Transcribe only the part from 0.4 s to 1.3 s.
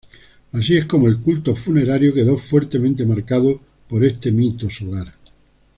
Así es como el